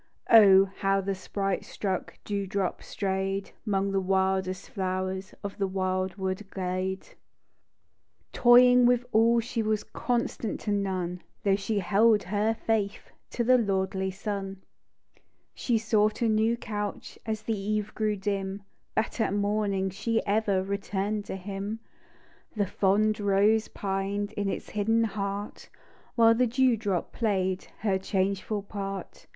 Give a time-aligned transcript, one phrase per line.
[0.31, 6.15] 0, how the sprite struck Dew drop stray'd Along the wildest flow'rs Of the wild
[6.15, 7.09] wood glade!
[8.33, 13.59] Toying with all, She was constant to none; Though she held her faith To the
[13.59, 14.47] lordly sun.
[14.47, 14.55] THE DEW
[15.17, 15.23] DROP.
[15.53, 18.63] She sought a new couch As the eve grew dim,
[18.95, 21.79] But at morning she ever Returned to him.
[22.55, 25.69] The fond rose pined In its hidden heart
[26.15, 29.27] While the dew drop play'd Her changeful part.